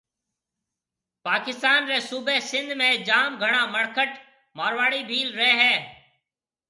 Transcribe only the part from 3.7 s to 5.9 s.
مڙکٽ (مارواڙي ڀيل) رهيَ هيَ